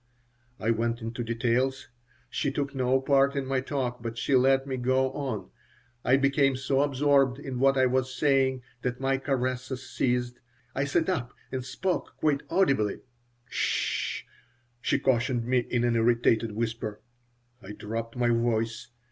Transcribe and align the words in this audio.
I 0.59 0.71
went 0.71 0.99
into 1.03 1.23
details. 1.23 1.87
She 2.31 2.51
took 2.51 2.73
no 2.73 2.99
part 2.99 3.35
in 3.35 3.45
my 3.45 3.59
talk, 3.61 4.01
but 4.01 4.17
she 4.17 4.35
let 4.35 4.65
me 4.65 4.75
go 4.77 5.11
on. 5.11 5.51
I 6.03 6.17
became 6.17 6.55
so 6.55 6.81
absorbed 6.81 7.37
in 7.37 7.59
what 7.59 7.77
I 7.77 7.85
was 7.85 8.11
saying 8.15 8.63
that 8.81 8.99
my 8.99 9.19
caresses 9.19 9.87
ceased. 9.87 10.39
I 10.73 10.85
sat 10.85 11.07
up 11.07 11.33
and 11.51 11.63
spoke 11.63 12.17
quite 12.17 12.41
audibly 12.49 13.01
"'S 13.51 13.53
sh!" 13.53 14.23
she 14.81 14.97
cautioned 14.97 15.45
me 15.45 15.59
in 15.69 15.83
an 15.83 15.95
irritated 15.95 16.53
whisper 16.53 16.99
I 17.61 17.73
dropped 17.73 18.15
my 18.15 18.29
voice. 18.29 18.87